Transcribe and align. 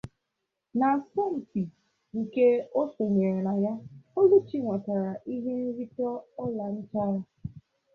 N'asọmpi 0.77 1.61
nke 2.19 2.45
o 2.79 2.81
sonyere 2.93 3.39
na 3.47 3.53
ya, 3.63 3.73
Oluchi 4.19 4.57
nwetara 4.61 5.11
ihe 5.33 5.51
nrite 5.63 6.07
ọla 6.43 6.65
nchara. 6.75 7.19